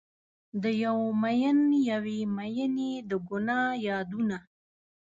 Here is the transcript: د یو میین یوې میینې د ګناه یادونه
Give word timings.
د 0.63 0.63
یو 0.85 0.99
میین 1.21 1.59
یوې 1.91 2.19
میینې 2.35 2.91
د 3.09 3.11
ګناه 3.27 3.67
یادونه 3.87 4.37